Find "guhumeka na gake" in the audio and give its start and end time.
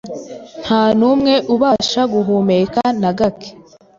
2.13-3.49